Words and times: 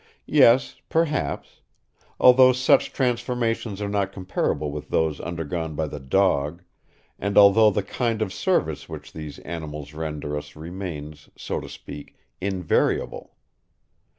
Yes, 0.25 0.77
perhaps; 0.89 1.61
although 2.19 2.53
such 2.53 2.91
transformations 2.91 3.83
are 3.83 3.87
not 3.87 4.11
comparable 4.11 4.71
with 4.71 4.89
those 4.89 5.19
undergone 5.19 5.75
by 5.75 5.85
the 5.85 5.99
dog 5.99 6.63
and 7.19 7.37
although 7.37 7.69
the 7.69 7.83
kind 7.83 8.19
of 8.19 8.33
service 8.33 8.89
which 8.89 9.13
these 9.13 9.37
animals 9.45 9.93
render 9.93 10.35
us 10.35 10.55
remains, 10.55 11.29
so 11.37 11.59
to 11.61 11.69
speak, 11.69 12.17
invariable. 12.41 13.35